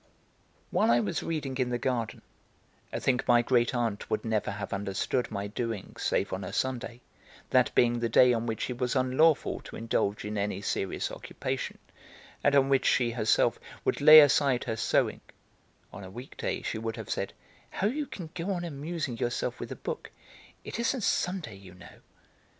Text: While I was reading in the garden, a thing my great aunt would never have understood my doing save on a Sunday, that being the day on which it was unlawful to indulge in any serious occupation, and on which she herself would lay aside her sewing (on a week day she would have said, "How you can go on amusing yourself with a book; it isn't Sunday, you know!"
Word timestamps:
While 0.71 0.89
I 0.89 0.99
was 0.99 1.21
reading 1.21 1.57
in 1.59 1.69
the 1.69 1.77
garden, 1.77 2.23
a 2.91 2.99
thing 2.99 3.19
my 3.27 3.43
great 3.43 3.75
aunt 3.75 4.09
would 4.09 4.25
never 4.25 4.49
have 4.49 4.73
understood 4.73 5.29
my 5.29 5.45
doing 5.45 5.93
save 5.99 6.33
on 6.33 6.43
a 6.43 6.51
Sunday, 6.51 7.01
that 7.51 7.75
being 7.75 7.99
the 7.99 8.09
day 8.09 8.33
on 8.33 8.47
which 8.47 8.67
it 8.71 8.79
was 8.79 8.95
unlawful 8.95 9.59
to 9.59 9.75
indulge 9.75 10.25
in 10.25 10.39
any 10.39 10.59
serious 10.59 11.11
occupation, 11.11 11.77
and 12.43 12.55
on 12.55 12.67
which 12.67 12.87
she 12.87 13.11
herself 13.11 13.59
would 13.85 14.01
lay 14.01 14.21
aside 14.21 14.63
her 14.63 14.75
sewing 14.75 15.21
(on 15.93 16.03
a 16.03 16.09
week 16.09 16.35
day 16.35 16.63
she 16.63 16.79
would 16.79 16.95
have 16.95 17.11
said, 17.11 17.33
"How 17.69 17.85
you 17.85 18.07
can 18.07 18.31
go 18.33 18.49
on 18.53 18.63
amusing 18.63 19.19
yourself 19.19 19.59
with 19.59 19.71
a 19.71 19.75
book; 19.75 20.09
it 20.63 20.79
isn't 20.79 21.01
Sunday, 21.03 21.57
you 21.57 21.75
know!" 21.75 21.99